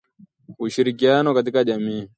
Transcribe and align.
Ushirikiano 0.59 1.33
katika 1.33 1.63
jamii 1.63 2.09